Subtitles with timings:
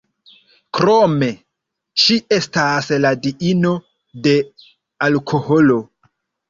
[0.77, 1.29] Krome,
[2.05, 3.77] ŝi estas la diino
[4.27, 4.39] de
[5.11, 5.81] alkoholo.